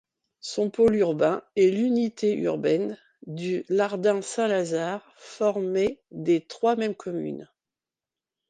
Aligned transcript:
Son 0.39 0.71
pôle 0.71 0.95
urbain 0.95 1.43
est 1.55 1.69
l'unité 1.69 2.33
urbaine 2.35 2.97
du 3.27 3.65
Lardin-Saint-Lazare, 3.69 5.13
formée 5.15 6.01
des 6.09 6.41
trois 6.43 6.75
mêmes 6.75 6.95
communes. 6.95 7.47